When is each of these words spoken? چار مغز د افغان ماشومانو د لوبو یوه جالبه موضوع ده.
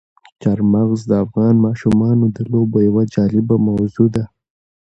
چار 0.41 0.59
مغز 0.73 0.99
د 1.07 1.11
افغان 1.25 1.55
ماشومانو 1.65 2.25
د 2.35 2.37
لوبو 2.51 2.77
یوه 2.87 3.03
جالبه 3.13 3.55
موضوع 3.67 4.07
ده. 4.15 4.23